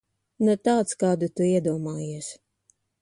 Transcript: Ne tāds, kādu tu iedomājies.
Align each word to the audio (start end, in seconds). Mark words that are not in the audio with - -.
Ne 0.47 0.53
tāds, 0.67 0.95
kādu 1.03 1.29
tu 1.41 1.47
iedomājies. 1.49 2.31